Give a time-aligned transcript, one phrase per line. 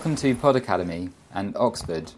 [0.00, 2.12] Welcome to Pod Academy and Oxford.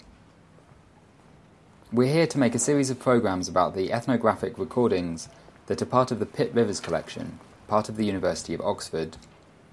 [1.93, 5.29] We're here to make a series of programmes about the ethnographic recordings
[5.67, 9.17] that are part of the Pitt Rivers collection, part of the University of Oxford.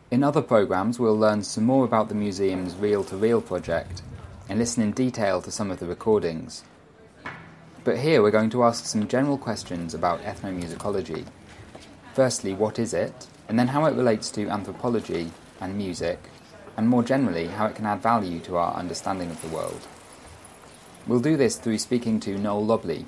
[0.10, 4.02] In other programmes, we'll learn some more about the museum's Reel to Reel project
[4.50, 6.64] and listen in detail to some of the recordings.
[7.84, 11.28] But here we're going to ask some general questions about ethnomusicology.
[12.16, 13.28] Firstly, what is it?
[13.48, 15.30] And then how it relates to anthropology
[15.62, 16.18] and music,
[16.78, 19.88] and more generally, how it can add value to our understanding of the world.
[21.08, 23.06] We'll do this through speaking to Noel Lobley,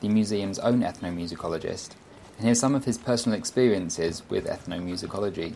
[0.00, 1.90] the museum's own ethnomusicologist,
[2.36, 5.54] and hear some of his personal experiences with ethnomusicology.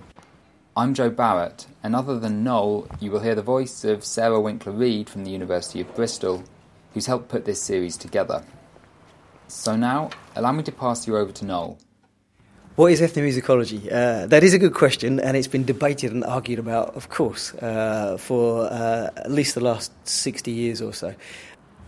[0.77, 4.73] I'm Jo Barratt, and other than Noel, you will hear the voice of Sarah Winkler
[4.73, 6.45] Reid from the University of Bristol,
[6.93, 8.45] who's helped put this series together.
[9.49, 11.79] So now, allow me to pass you over to Noel.
[12.77, 13.91] What is ethnomusicology?
[13.91, 17.55] Uh, that is a good question, and it's been debated and argued about, of course,
[17.55, 21.15] uh, for uh, at least the last 60 years or so.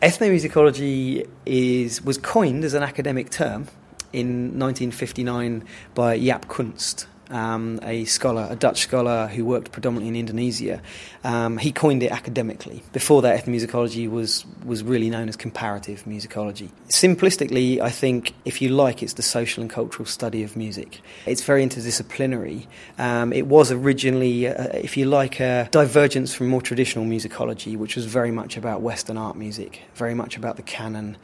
[0.01, 3.69] Ethnomusicology is, was coined as an academic term
[4.15, 5.63] in 1959
[5.95, 10.81] by Jaap Kunst, um, a scholar, a Dutch scholar who worked predominantly in Indonesia.
[11.25, 12.83] Um, he coined it academically.
[12.93, 16.71] Before that, ethnomusicology was, was really known as comparative musicology.
[16.89, 21.01] Simplistically, I think, if you like, it's the social and cultural study of music.
[21.27, 22.67] It's very interdisciplinary.
[22.99, 27.97] Um, it was originally, uh, if you like, a divergence from more traditional musicology, which
[27.97, 31.17] was very much about Western art music, very much about the canon.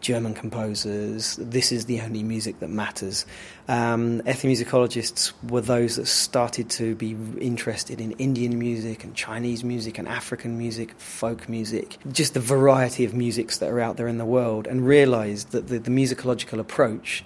[0.00, 1.36] German composers.
[1.36, 3.26] This is the only music that matters.
[3.66, 9.98] Um, ethnomusicologists were those that started to be interested in Indian music and Chinese music
[9.98, 14.18] and African music, folk music, just the variety of musics that are out there in
[14.18, 17.24] the world, and realized that the, the musicological approach,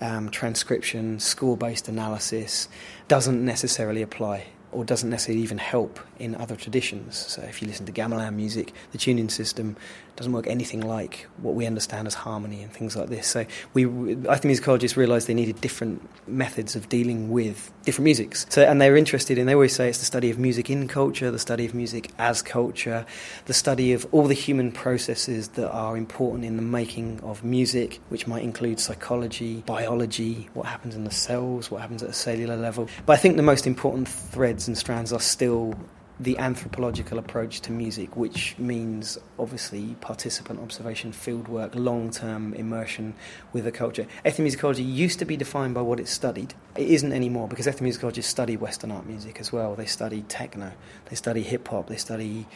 [0.00, 2.68] um, transcription, score based analysis,
[3.08, 7.16] doesn't necessarily apply or doesn't necessarily even help in other traditions.
[7.16, 9.76] So if you listen to gamelan music, the tuning system
[10.16, 13.26] doesn't work anything like what we understand as harmony and things like this.
[13.26, 13.84] So we,
[14.28, 18.46] I think musicologists realised they needed different methods of dealing with different musics.
[18.48, 19.46] So and they were interested in.
[19.46, 22.42] They always say it's the study of music in culture, the study of music as
[22.42, 23.04] culture,
[23.46, 28.00] the study of all the human processes that are important in the making of music,
[28.08, 32.56] which might include psychology, biology, what happens in the cells, what happens at a cellular
[32.56, 32.88] level.
[33.06, 35.74] But I think the most important threads and strands are still
[36.20, 43.14] the anthropological approach to music, which means obviously participant observation, fieldwork, long term immersion
[43.52, 44.06] with a culture.
[44.24, 46.54] Ethnomusicology used to be defined by what it studied.
[46.76, 49.74] It isn't anymore because ethnomusicologists study Western art music as well.
[49.74, 50.72] They study techno,
[51.06, 52.46] they study hip hop, they study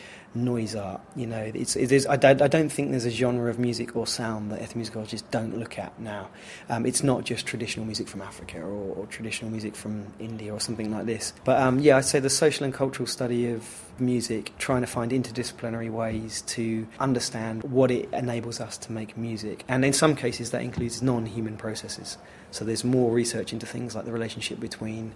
[0.45, 1.01] noise art.
[1.17, 3.97] You know, it's, it is, I, don't, I don't think there's a genre of music
[3.97, 6.29] or sound that ethnomusicologists don't look at now.
[6.69, 10.61] Um, it's not just traditional music from Africa or, or, traditional music from India or
[10.61, 11.33] something like this.
[11.45, 15.13] But um, yeah, I'd say the social and cultural study of music, trying to find
[15.13, 19.65] interdisciplinary ways to understand what it enables us to make music.
[19.69, 22.19] And in some cases, that includes non human processes.
[22.51, 25.15] So there's more research into things like the relationship between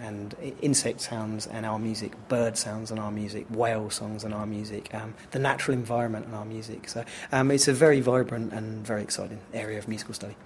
[0.00, 4.46] and insect sounds and our music, bird sounds and our music, whale songs and our
[4.46, 6.88] music, um, the natural environment and our music.
[6.88, 10.36] So um, it's a very vibrant and very exciting area of musical study.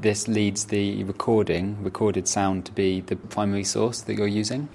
[0.00, 4.68] This leads the recording, recorded sound, to be the primary source that you're using?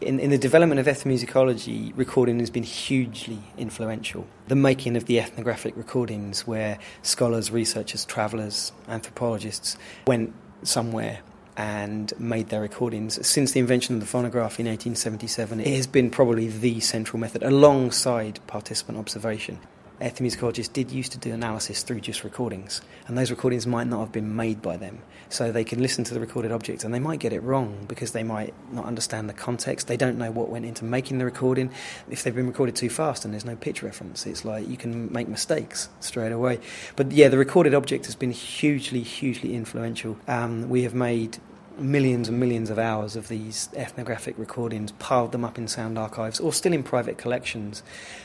[0.00, 4.26] In, in, the development of ethnomusicology, recording has been hugely influential.
[4.48, 11.20] The making of the ethnographic recordings, where scholars, researchers, travellers, anthropologists went somewhere
[11.60, 13.26] and made their recordings.
[13.26, 17.42] Since the invention of the phonograph in 1877, it has been probably the central method
[17.42, 19.58] alongside participant observation.
[20.00, 24.10] Ethnomusicologists did used to do analysis through just recordings, and those recordings might not have
[24.10, 25.02] been made by them.
[25.28, 28.10] So they can listen to the recorded object and they might get it wrong because
[28.12, 29.86] they might not understand the context.
[29.86, 31.70] They don't know what went into making the recording.
[32.10, 35.12] If they've been recorded too fast and there's no pitch reference, it's like you can
[35.12, 36.58] make mistakes straight away.
[36.96, 40.16] But yeah, the recorded object has been hugely, hugely influential.
[40.26, 41.38] Um, we have made
[41.80, 46.40] millions and millions of hours of these ethnographic recordings, piled them up in sound archives
[46.40, 47.82] or still in private collections.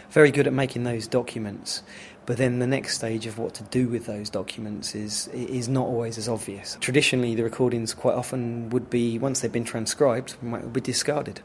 [0.10, 1.82] Very good at making those documents.
[2.26, 5.86] But then the next stage of what to do with those documents is is not
[5.86, 6.78] always as obvious.
[6.82, 11.42] Traditionally, the recordings quite often would be once they've been transcribed, might be discarded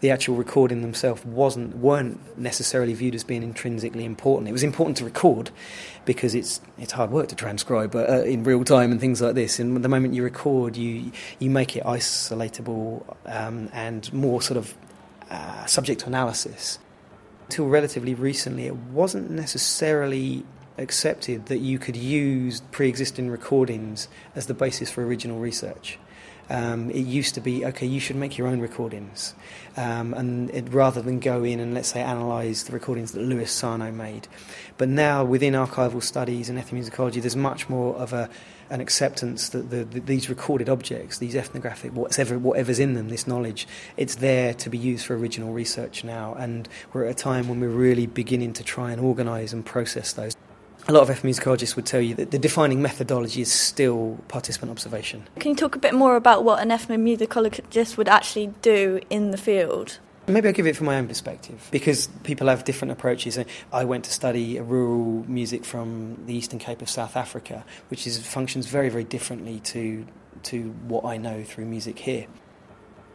[0.00, 4.48] the actual recording themselves wasn't weren't necessarily viewed as being intrinsically important.
[4.48, 5.50] It was important to record
[6.04, 9.58] because it's it's hard work to transcribe uh, in real time and things like this.
[9.58, 14.74] And the moment you record, you you make it isolatable um, and more sort of
[15.30, 16.78] uh, subject to analysis.
[17.46, 20.44] Until relatively recently, it wasn't necessarily
[20.78, 25.98] accepted that you could use pre-existing recordings as the basis for original research.
[26.48, 29.34] Um, it used to be okay, you should make your own recordings,
[29.76, 33.50] um, and it, rather than go in and let's say analyse the recordings that Louis
[33.50, 34.28] Sarno made.
[34.78, 38.30] But now within archival studies and ethnomusicology, there's much more of a
[38.70, 43.26] an acceptance that the, the, these recorded objects, these ethnographic, whatever, whatever's in them, this
[43.26, 43.66] knowledge,
[43.96, 46.34] it's there to be used for original research now.
[46.34, 50.12] And we're at a time when we're really beginning to try and organise and process
[50.12, 50.36] those.
[50.88, 55.26] A lot of ethnomusicologists would tell you that the defining methodology is still participant observation.
[55.40, 59.36] Can you talk a bit more about what an ethnomusicologist would actually do in the
[59.36, 59.98] field?
[60.28, 63.38] Maybe I'll give it from my own perspective because people have different approaches.
[63.72, 68.24] I went to study rural music from the Eastern Cape of South Africa, which is,
[68.24, 70.06] functions very, very differently to,
[70.44, 72.26] to what I know through music here.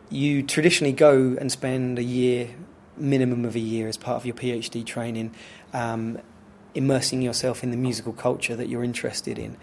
[0.10, 2.50] You traditionally go and spend a year,
[2.98, 5.34] minimum of a year, as part of your PhD training,
[5.74, 6.18] um,
[6.76, 9.58] immersing yourself in the musical culture that you're interested in.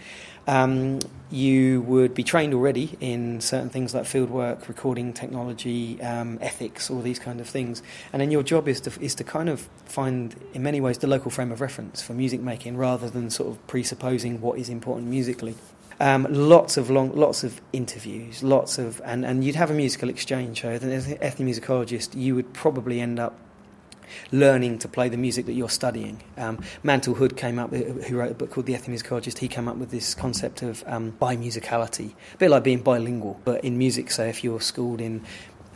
[0.49, 1.01] Um,
[1.31, 7.03] you would be trained already in certain things like fieldwork, recording technology, um, ethics, all
[7.03, 7.83] these kind of things.
[8.15, 11.07] And then your job is to, is to kind of find, in many ways, the
[11.07, 15.09] local frame of reference for music making rather than sort of presupposing what is important
[15.09, 15.55] musically.
[16.01, 20.09] Um, lots of long, lots of interviews, lots of, and, and you'd have a musical
[20.09, 20.63] exchange.
[20.63, 23.35] So, as an ethnomusicologist, you would probably end up
[24.33, 26.23] learning to play the music that you're studying.
[26.37, 29.77] Um, Mantle Hood came up, who wrote a book called The Ethnomusicologist, he came up
[29.77, 34.25] with this concept of um, bimusicality, a bit like being bilingual, but in music, so
[34.25, 35.25] if you're schooled in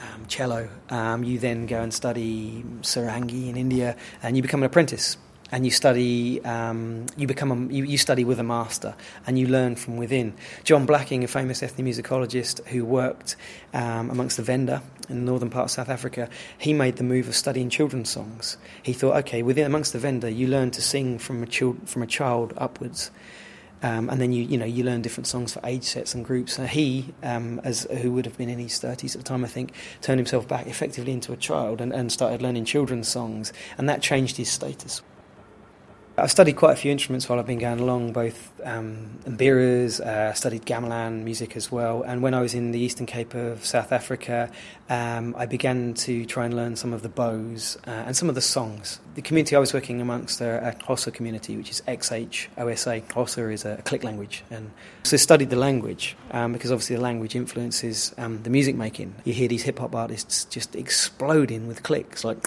[0.01, 4.67] um, cello, um, you then go and study sarangi in India and you become an
[4.67, 5.17] apprentice
[5.53, 8.95] and you study, um, you become a, you, you, study with a master,
[9.27, 10.33] and you learn from within.
[10.65, 13.37] John Blacking, a famous ethnomusicologist who worked
[13.75, 17.29] um, amongst the Venda in the northern part of South Africa, he made the move
[17.29, 18.57] of studying children's songs.
[18.83, 22.03] He thought, okay, within amongst the Venda, you learn to sing from a child, from
[22.03, 23.11] a child upwards.
[23.85, 26.57] Um, and then you you know you learn different songs for age sets and groups.
[26.57, 29.49] And he, um, as who would have been in his thirties at the time, I
[29.49, 33.89] think, turned himself back effectively into a child and, and started learning children's songs, and
[33.89, 35.03] that changed his status.
[36.23, 40.33] I've studied quite a few instruments while I've been going along, both um, mbiras, uh,
[40.35, 42.03] studied gamelan music as well.
[42.03, 44.49] And when I was in the Eastern Cape of South Africa,
[44.89, 48.37] um, I began to try and learn some of the bows uh, and some of
[48.37, 49.01] the songs.
[49.17, 53.03] The community I was working amongst are a Xhosa community, which is XHOSA.
[53.03, 54.45] Xhosa is a click language.
[54.49, 54.71] And
[55.03, 59.13] so I studied the language um, because obviously the language influences um, the music making.
[59.25, 62.47] You hear these hip hop artists just exploding with clicks, like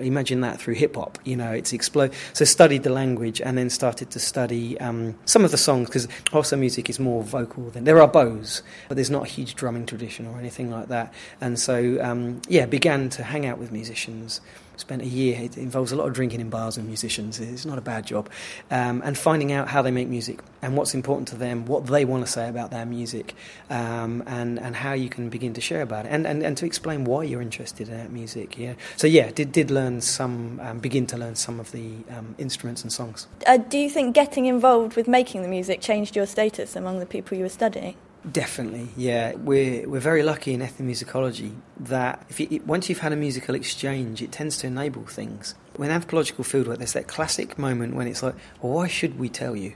[0.00, 1.18] Imagine that through hip hop.
[1.24, 2.12] You know, it's explode.
[2.32, 6.06] So studied the language and then started to study um, some of the songs because
[6.26, 9.86] Xhosa music is more vocal than there are bows, but there's not a huge drumming
[9.86, 11.12] tradition or anything like that.
[11.40, 14.40] And so um, yeah, began to hang out with musicians
[14.80, 15.40] spent a year.
[15.40, 17.40] It involves a lot of drinking in bars and musicians.
[17.40, 18.28] It's not a bad job.
[18.70, 22.04] Um, and finding out how they make music and what's important to them, what they
[22.04, 23.34] want to say about their music,
[23.70, 26.66] um, and, and how you can begin to share about it, and, and, and to
[26.66, 28.58] explain why you're interested in that music.
[28.58, 28.74] Yeah.
[28.96, 32.82] So, yeah, did, did learn some, um, begin to learn some of the um, instruments
[32.82, 33.26] and songs.
[33.46, 37.06] Uh, do you think getting involved with making the music changed your status among the
[37.06, 37.94] people you were studying?
[38.30, 39.34] Definitely, yeah.
[39.36, 44.20] We're we're very lucky in ethnomusicology that if you, once you've had a musical exchange,
[44.22, 45.54] it tends to enable things.
[45.76, 49.54] When anthropological fieldwork, there's that classic moment when it's like, well, why should we tell
[49.54, 49.74] you?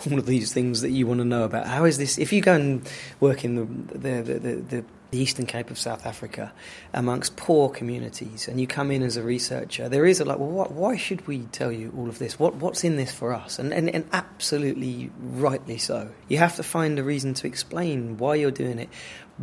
[0.10, 1.66] all of these things that you want to know about.
[1.66, 2.18] How is this?
[2.18, 2.88] If you go and
[3.20, 6.52] work in the the, the, the, the Eastern Cape of South Africa
[6.92, 10.48] amongst poor communities, and you come in as a researcher, there is a like, well,
[10.48, 12.36] what, why should we tell you all of this?
[12.36, 13.60] What, what's in this for us?
[13.60, 16.10] And, and, and absolutely rightly so.
[16.26, 18.88] You have to find a reason to explain why you're doing it,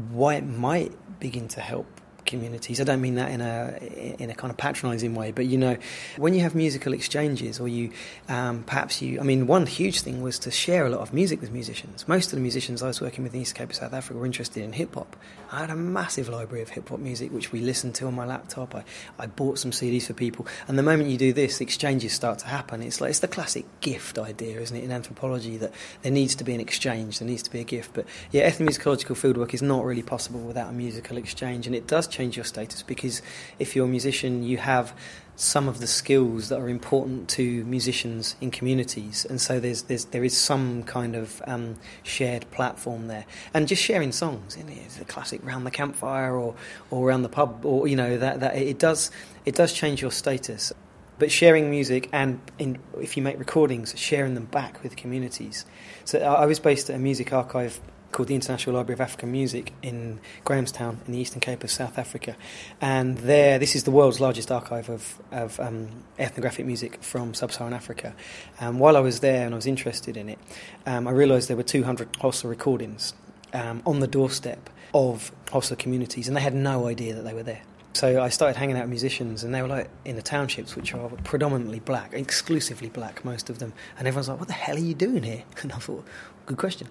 [0.10, 2.01] why it might begin to help
[2.32, 2.82] communities.
[2.82, 3.78] I don't mean that in a
[4.20, 5.78] in a kind of patronising way, but you know,
[6.18, 7.92] when you have musical exchanges, or you
[8.28, 11.42] um, perhaps you, I mean, one huge thing was to share a lot of music
[11.42, 12.08] with musicians.
[12.08, 14.26] Most of the musicians I was working with in East Cape of South Africa were
[14.26, 15.16] interested in hip hop.
[15.52, 18.26] I had a massive library of hip hop music which we listened to on my
[18.26, 18.74] laptop.
[18.74, 18.84] I,
[19.20, 22.48] I bought some CDs for people, and the moment you do this, exchanges start to
[22.48, 22.82] happen.
[22.82, 26.44] It's like it's the classic gift idea, isn't it, in anthropology that there needs to
[26.44, 27.94] be an exchange, there needs to be a gift.
[27.94, 32.08] But yeah, ethnomusicological fieldwork is not really possible without a musical exchange, and it does
[32.08, 33.22] change your status because
[33.60, 34.94] if you're a musician, you have
[35.36, 40.06] some of the skills that are important to musicians in communities, and so there's, there's
[40.06, 44.56] there is some kind of um, shared platform there, and just sharing songs.
[44.56, 46.54] You know, it's a classic round the campfire or
[46.92, 49.10] or around the pub, or you know that that it does
[49.46, 50.72] it does change your status.
[51.18, 55.66] But sharing music and in, if you make recordings, sharing them back with communities.
[56.04, 57.80] So I was based at a music archive
[58.12, 61.98] called the International Library of African Music in Grahamstown in the Eastern Cape of South
[61.98, 62.36] Africa.
[62.80, 65.90] And there, this is the world's largest archive of, of um,
[66.20, 68.14] ethnographic music from sub Saharan Africa.
[68.60, 70.40] And while I was there and I was interested in it,
[70.86, 73.14] um, I realised there were 200 Xhosa recordings
[73.54, 77.44] um, on the doorstep of Xhosa communities, and they had no idea that they were
[77.44, 77.62] there.
[77.94, 80.94] So I started hanging out with musicians, and they were like in the townships, which
[80.94, 83.74] are predominantly black, exclusively black, most of them.
[83.98, 86.06] And everyone's like, "What the hell are you doing here?" And I thought,
[86.46, 86.88] "Good question."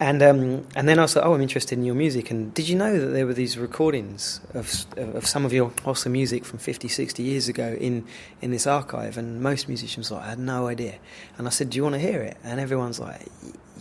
[0.00, 2.68] And um, and then I was like, "Oh, I'm interested in your music." And did
[2.68, 6.58] you know that there were these recordings of of some of your awesome music from
[6.58, 8.04] 50, 60 years ago in
[8.40, 9.18] in this archive?
[9.18, 10.94] And most musicians like, "I had no idea."
[11.38, 13.22] And I said, "Do you want to hear it?" And everyone's like,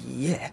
[0.08, 0.52] yeah.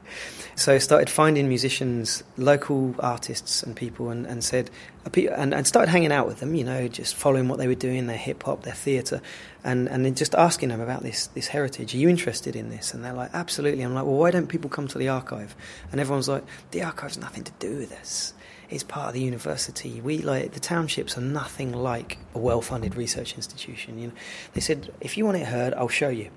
[0.54, 4.70] So I started finding musicians, local artists and people, and, and said,
[5.06, 7.74] uh, and, and started hanging out with them, you know, just following what they were
[7.74, 9.20] doing, their hip hop, their theatre,
[9.62, 11.94] and, and then just asking them about this, this heritage.
[11.94, 12.92] Are you interested in this?
[12.92, 13.82] And they're like, absolutely.
[13.82, 15.54] I'm like, well, why don't people come to the archive?
[15.92, 18.34] And everyone's like, the archive's nothing to do with us.
[18.70, 20.00] It's part of the university.
[20.00, 23.98] We like the townships are nothing like a well-funded research institution.
[23.98, 24.12] You know,
[24.52, 26.30] they said if you want it heard, I'll show you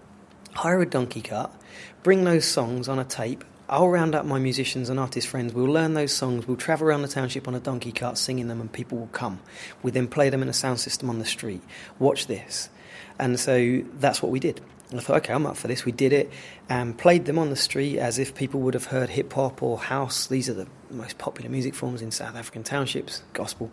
[0.54, 1.52] hire a donkey cart,
[2.04, 3.44] bring those songs on a tape.
[3.70, 5.54] I'll round up my musicians and artist friends.
[5.54, 6.46] We'll learn those songs.
[6.46, 9.40] We'll travel around the township on a donkey cart singing them, and people will come.
[9.82, 11.62] We then play them in a sound system on the street.
[11.98, 12.70] Watch this.
[13.18, 14.60] And so that's what we did.
[14.90, 15.86] And I thought, okay, I'm up for this.
[15.86, 16.30] We did it
[16.68, 19.80] and played them on the street as if people would have heard hip hop or
[19.80, 20.28] house.
[20.28, 23.72] These are the most popular music forms in South African townships, gospel.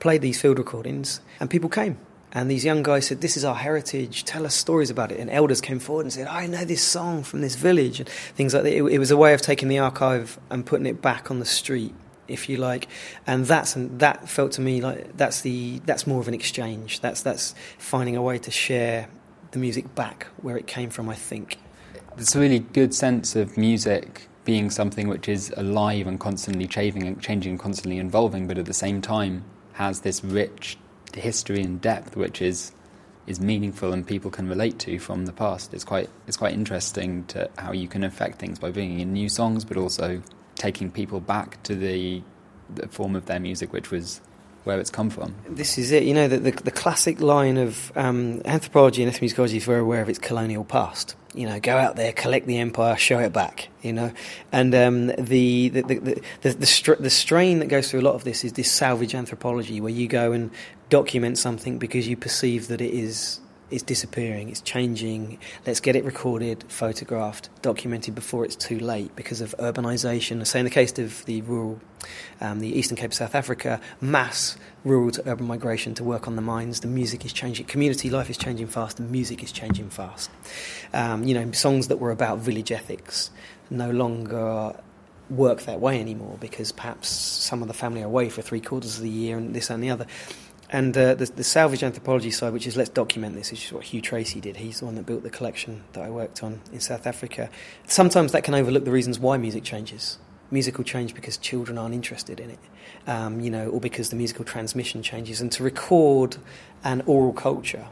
[0.00, 1.98] Played these field recordings, and people came.
[2.32, 5.18] And these young guys said, This is our heritage, tell us stories about it.
[5.18, 8.54] And elders came forward and said, I know this song from this village, and things
[8.54, 8.72] like that.
[8.72, 11.46] It, it was a way of taking the archive and putting it back on the
[11.46, 11.94] street,
[12.26, 12.88] if you like.
[13.26, 17.00] And that's and that felt to me like that's the that's more of an exchange.
[17.00, 19.08] That's that's finding a way to share
[19.52, 21.58] the music back where it came from, I think.
[22.18, 27.04] It's a really good sense of music being something which is alive and constantly changing
[27.04, 29.44] and changing and constantly evolving, but at the same time
[29.74, 30.76] has this rich
[31.16, 32.72] history and depth which is
[33.26, 35.74] is meaningful and people can relate to from the past.
[35.74, 39.28] It's quite it's quite interesting to how you can affect things by bringing in new
[39.28, 40.22] songs, but also
[40.56, 42.22] taking people back to the,
[42.74, 44.20] the form of their music, which was
[44.64, 45.34] where it's come from.
[45.48, 46.02] This is it.
[46.02, 50.02] You know, the, the, the classic line of um, anthropology and ethnomusicology is very aware
[50.02, 51.14] of its colonial past.
[51.34, 53.68] You know, go out there, collect the empire, show it back.
[53.82, 54.12] You know,
[54.52, 58.14] and um, the the the the, the, str- the strain that goes through a lot
[58.14, 60.50] of this is this salvage anthropology, where you go and
[60.90, 63.40] document something because you perceive that it is
[63.70, 65.38] is disappearing, it's changing.
[65.66, 70.46] Let's get it recorded, photographed, documented before it's too late because of urbanisation.
[70.46, 71.80] Say in the case of the rural,
[72.40, 76.36] um, the Eastern Cape of South Africa, mass rural to urban migration to work on
[76.36, 76.80] the mines.
[76.80, 80.30] The music is changing, community life is changing fast, the music is changing fast.
[80.94, 83.30] Um, you know, songs that were about village ethics
[83.70, 84.74] no longer
[85.30, 88.96] work that way anymore because perhaps some of the family are away for three quarters
[88.96, 90.06] of the year and this and the other.
[90.70, 93.84] And uh, the, the, salvage anthropology side, which is let's document this, which is what
[93.84, 94.58] Hugh Tracey did.
[94.58, 97.48] He's the one that built the collection that I worked on in South Africa.
[97.86, 100.18] Sometimes that can overlook the reasons why music changes.
[100.50, 102.58] Music will change because children aren't interested in it,
[103.06, 105.40] um, you know, or because the musical transmission changes.
[105.40, 106.36] And to record
[106.84, 107.86] an oral culture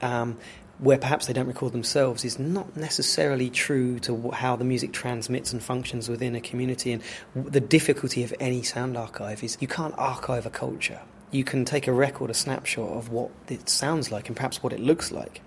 [0.00, 0.38] um,
[0.78, 5.52] where perhaps they don't record themselves is not necessarily true to how the music transmits
[5.52, 6.92] and functions within a community.
[6.92, 7.02] And
[7.34, 11.00] the difficulty of any sound archive is you can't archive a culture
[11.32, 14.72] you can take a record, a snapshot of what it sounds like and perhaps what
[14.72, 15.40] it looks like.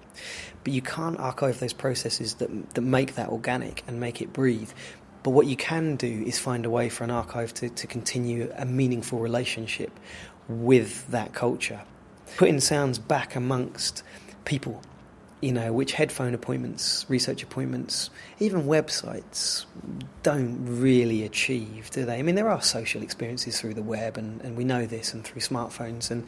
[0.63, 4.71] But you can't archive those processes that, that make that organic and make it breathe.
[5.23, 8.51] But what you can do is find a way for an archive to, to continue
[8.57, 9.91] a meaningful relationship
[10.49, 11.81] with that culture.
[12.37, 14.03] Putting sounds back amongst
[14.43, 14.81] people
[15.41, 19.65] you know, which headphone appointments, research appointments, even websites
[20.23, 22.17] don't really achieve, do they?
[22.17, 25.23] I mean, there are social experiences through the web, and, and we know this, and
[25.23, 26.25] through smartphones, and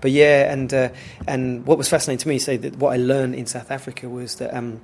[0.00, 0.90] but yeah, and uh,
[1.26, 4.36] and what was fascinating to me, say that what I learned in South Africa was
[4.36, 4.54] that.
[4.54, 4.80] Um,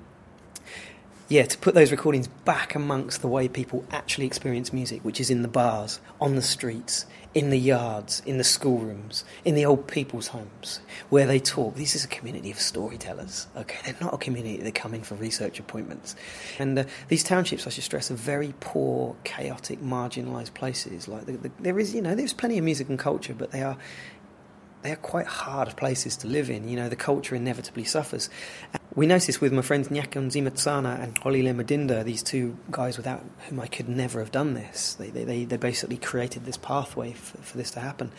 [1.28, 5.28] yeah, to put those recordings back amongst the way people actually experience music, which is
[5.28, 7.04] in the bars, on the streets,
[7.34, 10.80] in the yards, in the schoolrooms, in the old people's homes,
[11.10, 11.74] where they talk.
[11.74, 13.48] This is a community of storytellers.
[13.56, 16.14] Okay, they're not a community that come in for research appointments.
[16.60, 21.08] And uh, these townships, I should stress, are very poor, chaotic, marginalised places.
[21.08, 23.62] Like the, the, there is, you know, there's plenty of music and culture, but they
[23.62, 23.76] are
[24.82, 26.68] they are quite hard places to live in.
[26.68, 28.30] You know, the culture inevitably suffers.
[28.96, 33.60] We noticed with my friends Nyakunzi Matsana and Xolile Madinda, these two guys without whom
[33.60, 34.94] I could never have done this.
[34.94, 38.10] They, they, they basically created this pathway for, for this to happen.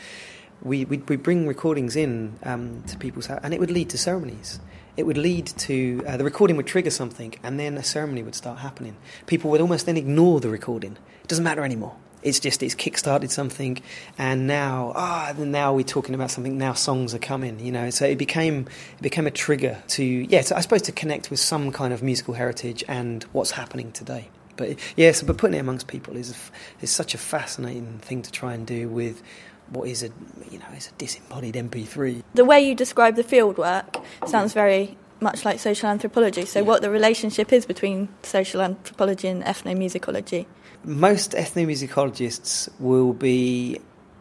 [0.62, 3.98] We, we, we bring recordings in um, to people's house, and it would lead to
[3.98, 4.60] ceremonies.
[4.98, 8.36] It would lead to uh, the recording would trigger something, and then a ceremony would
[8.36, 8.98] start happening.
[9.26, 10.96] People would almost then ignore the recording.
[11.24, 11.96] It doesn't matter anymore.
[12.24, 13.82] It's just it's kick-started something,
[14.18, 16.58] and now ah now we're talking about something.
[16.58, 17.90] Now songs are coming, you know.
[17.90, 21.72] So it became it became a trigger to yeah, I suppose to connect with some
[21.72, 24.30] kind of musical heritage and what's happening today.
[24.56, 26.36] But yes, but putting it amongst people is
[26.82, 29.22] is such a fascinating thing to try and do with
[29.70, 30.10] what is a
[30.50, 32.24] you know is a disembodied MP3.
[32.34, 36.46] The way you describe the fieldwork sounds very much like social anthropology.
[36.46, 36.66] So, yeah.
[36.66, 40.46] what the relationship is between social anthropology and ethnomusicology?
[40.84, 43.80] Most ethnomusicologists will be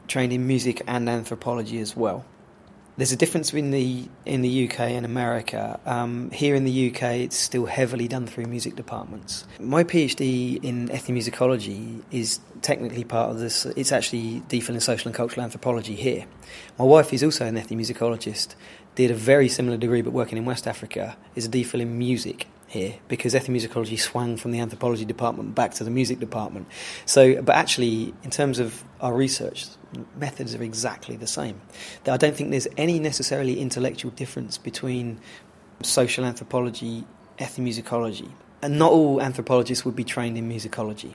[0.08, 2.24] trained in music and anthropology as well.
[2.98, 5.78] There's a difference in the in the UK and America.
[5.84, 9.44] Um, here in the UK, it's still heavily done through music departments.
[9.60, 13.66] My PhD in ethnomusicology is technically part of this.
[13.66, 16.24] It's actually DPhil in social and cultural anthropology here.
[16.78, 18.54] My wife is also an ethnomusicologist.
[18.94, 21.18] Did a very similar degree, but working in West Africa.
[21.34, 25.84] Is a DPhil in music here because ethnomusicology swung from the anthropology department back to
[25.84, 26.66] the music department.
[27.04, 29.66] So, but actually, in terms of our research,
[30.16, 31.60] methods are exactly the same.
[32.06, 35.20] I don't think there's any necessarily intellectual difference between
[35.82, 37.04] social anthropology,
[37.38, 38.30] ethnomusicology,
[38.62, 41.14] and not all anthropologists would be trained in musicology.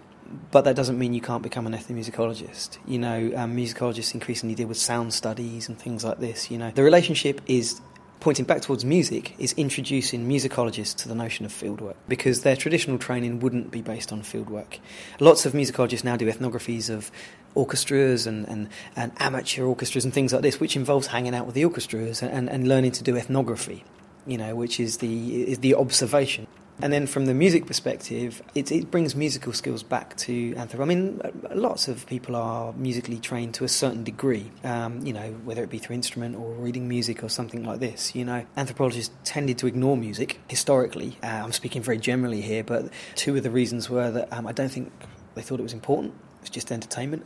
[0.52, 2.78] But that doesn't mean you can't become an ethnomusicologist.
[2.88, 6.50] You know, um, musicologists increasingly deal with sound studies and things like this.
[6.50, 7.82] You know, the relationship is
[8.22, 12.98] pointing back towards music is introducing musicologists to the notion of fieldwork because their traditional
[12.98, 14.78] training wouldn't be based on fieldwork.
[15.20, 17.12] Lots of musicologists now do ethnographies of
[17.56, 21.56] orchestras and, and, and amateur orchestras and things like this, which involves hanging out with
[21.56, 23.84] the orchestras and, and learning to do ethnography,
[24.28, 26.46] you know, which is the, is the observation.
[26.82, 30.82] And then from the music perspective, it, it brings musical skills back to anthropology.
[30.82, 31.22] I mean,
[31.54, 35.70] lots of people are musically trained to a certain degree, um, you know, whether it
[35.70, 38.16] be through instrument or reading music or something like this.
[38.16, 41.18] You know, anthropologists tended to ignore music historically.
[41.24, 44.52] Uh, I'm speaking very generally here, but two of the reasons were that um, I
[44.52, 44.92] don't think
[45.36, 46.14] they thought it was important.
[46.42, 47.26] It's just entertainment.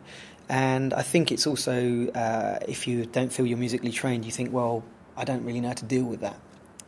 [0.50, 4.54] And I think it's also, uh, if you don't feel you're musically trained, you think,
[4.54, 4.84] well,
[5.18, 6.40] I don't really know how to deal with that.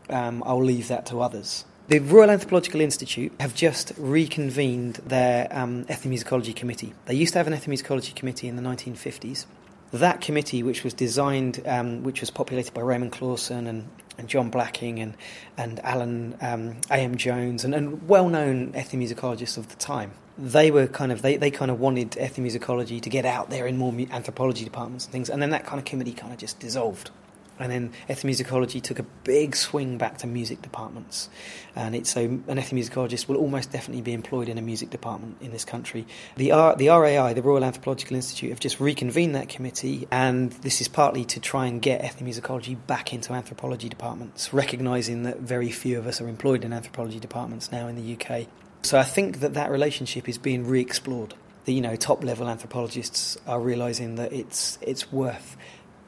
[0.09, 1.65] Um, I'll leave that to others.
[1.89, 6.93] The Royal Anthropological Institute have just reconvened their um, ethnomusicology committee.
[7.05, 9.45] They used to have an ethnomusicology committee in the 1950s.
[9.93, 14.49] That committee, which was designed, um, which was populated by Raymond Clausen and, and John
[14.49, 15.15] Blacking and,
[15.57, 17.15] and Alan um, A.M.
[17.15, 21.51] Jones and, and well known ethnomusicologists of the time, they were kind of they, they
[21.51, 25.41] kind of wanted ethnomusicology to get out there in more anthropology departments and things, and
[25.41, 27.11] then that kind of committee kind of just dissolved.
[27.59, 31.29] And then ethnomusicology took a big swing back to music departments.
[31.75, 35.51] And it's so an ethnomusicologist will almost definitely be employed in a music department in
[35.51, 36.05] this country.
[36.35, 40.81] The, R, the RAI, the Royal Anthropological Institute, have just reconvened that committee, and this
[40.81, 45.97] is partly to try and get ethnomusicology back into anthropology departments, recognising that very few
[45.97, 48.47] of us are employed in anthropology departments now in the UK.
[48.83, 51.33] So I think that that relationship is being re-explored.
[51.65, 55.57] The you know top level anthropologists are realising that it's it's worth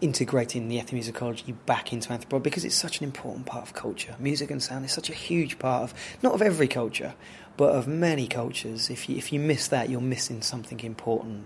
[0.01, 4.15] integrating the ethnomusicology back into anthropology because it's such an important part of culture.
[4.19, 7.13] Music and sound is such a huge part of not of every culture,
[7.57, 8.89] but of many cultures.
[8.89, 11.43] If you, if you miss that, you're missing something important.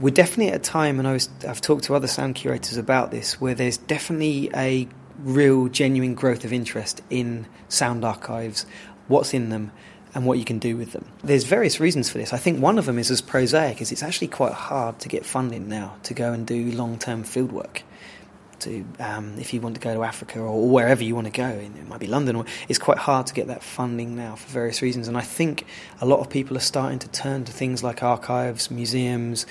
[0.00, 3.10] We're definitely at a time, and I was, I've talked to other sound curators about
[3.10, 8.66] this, where there's definitely a real, genuine growth of interest in sound archives,
[9.08, 9.72] what's in them,
[10.16, 11.04] and what you can do with them.
[11.22, 12.32] There's various reasons for this.
[12.32, 15.26] I think one of them is as prosaic as it's actually quite hard to get
[15.26, 17.82] funding now to go and do long-term field work.
[18.60, 21.46] To um, if you want to go to Africa or wherever you want to go,
[21.46, 22.46] it might be London.
[22.66, 25.66] It's quite hard to get that funding now for various reasons, and I think
[26.00, 29.44] a lot of people are starting to turn to things like archives, museums.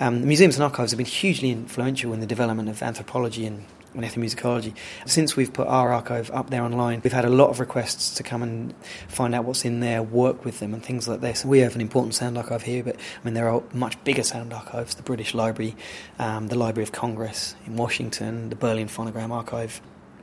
[0.00, 4.04] Um, museums and archives have been hugely influential in the development of anthropology and and
[4.04, 4.74] ethnomusicology.
[5.06, 8.22] Since we've put our archive up there online, we've had a lot of requests to
[8.22, 8.74] come and
[9.08, 11.44] find out what's in there, work with them, and things like this.
[11.44, 14.52] We have an important sound archive here, but I mean, there are much bigger sound
[14.52, 15.76] archives the British Library,
[16.18, 19.80] um, the Library of Congress in Washington, the Berlin Phonogram Archive.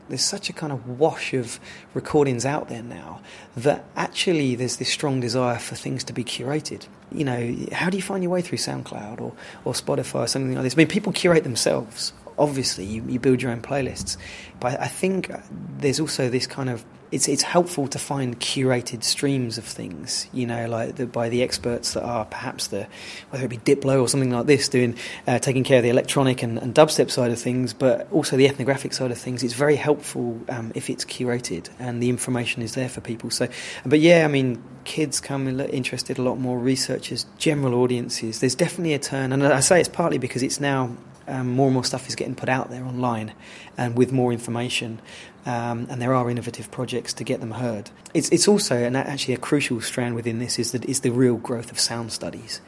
[0.10, 1.60] There's such a kind of wash of
[1.94, 3.20] recordings out there now
[3.58, 6.88] that actually there's this strong desire for things to be curated.
[7.12, 9.34] You know, how do you find your way through SoundCloud or,
[9.66, 10.76] or Spotify or something like this?
[10.76, 14.18] I mean, people curate themselves obviously you, you build your own playlists
[14.60, 15.32] but i think
[15.80, 20.46] there's also this kind of it's it's helpful to find curated streams of things, you
[20.46, 22.88] know, like the, by the experts that are perhaps the
[23.30, 24.96] whether it be Diplo or something like this, doing
[25.26, 28.48] uh, taking care of the electronic and, and, dubstep side of things, but also the
[28.48, 29.44] ethnographic side of things.
[29.44, 33.30] It's very helpful um, if it's curated and the information is there for people.
[33.30, 33.48] So,
[33.86, 38.42] but yeah, I mean, kids come interested a lot more, researchers, general audiences.
[38.42, 40.96] There's definitely a turn, and I say it's partly because it's now
[41.28, 43.34] um, more and more stuff is getting put out there online
[43.78, 45.00] and with more information.
[45.46, 47.90] Um, and there are innovative projects to get them heard.
[48.14, 51.38] It's, it's also, and actually a crucial strand within this is that is the real
[51.38, 52.60] growth of sound studies.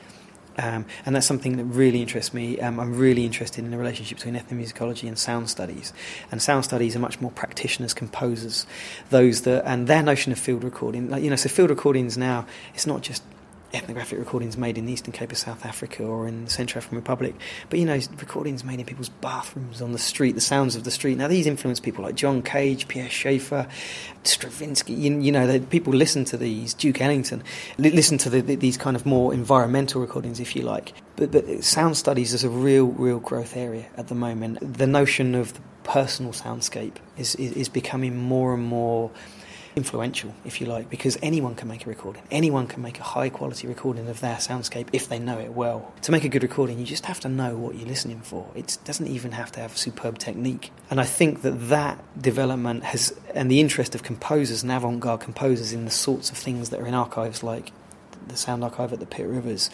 [0.57, 2.59] Um, and that's something that really interests me.
[2.59, 5.93] Um, I'm really interested in the relationship between ethnomusicology and sound studies.
[6.31, 8.65] And sound studies are much more practitioners, composers,
[9.09, 12.45] those that, and their notion of field recording, like, you know, so field recordings now,
[12.73, 13.23] it's not just
[13.73, 16.97] ethnographic recordings made in the Eastern Cape of South Africa or in the Central African
[16.97, 17.35] Republic,
[17.69, 20.91] but you know, recordings made in people's bathrooms on the street, the sounds of the
[20.91, 21.17] street.
[21.17, 23.67] Now, these influence people like John Cage, Pierre Schaeffer,
[24.23, 24.93] Stravinsky.
[24.93, 27.43] You, you know, people listen to these, Duke Ellington,
[27.77, 30.93] li- listen to the, the, these kind of more environmental recordings, if you like.
[31.15, 34.77] But, but sound studies is a real, real growth area at the moment.
[34.77, 39.11] The notion of the personal soundscape is, is, is becoming more and more
[39.79, 42.21] influential, if you like, because anyone can make a recording.
[42.29, 45.93] Anyone can make a high quality recording of their soundscape if they know it well.
[46.03, 48.51] To make a good recording, you just have to know what you're listening for.
[48.55, 50.71] It doesn't even have to have superb technique.
[50.89, 55.21] And I think that that development has, and the interest of composers and avant garde
[55.21, 57.71] composers in the sorts of things that are in archives like
[58.27, 59.69] the Sound Archive at the Pitt Rivers,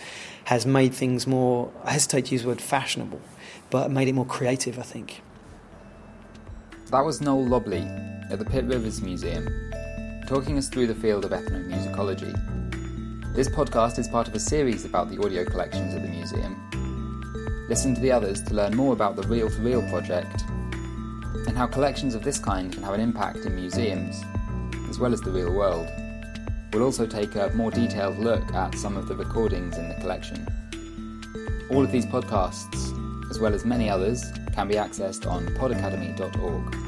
[0.46, 3.20] has made things more, I hesitate to use the word fashionable,
[3.70, 5.22] but made it more creative, I think.
[6.92, 7.82] That was Noel Lobley
[8.30, 9.48] at the Pitt Rivers Museum
[10.26, 12.34] talking us through the field of ethnomusicology.
[13.36, 17.68] This podcast is part of a series about the audio collections at the museum.
[17.70, 20.44] Listen to the others to learn more about the Reel to Reel project
[21.48, 24.24] and how collections of this kind can have an impact in museums,
[24.90, 25.88] as well as the real world.
[26.74, 30.48] We'll also take a more detailed look at some of the recordings in the collection.
[31.70, 36.85] All of these podcasts, as well as many others, can be accessed on podacademy.org.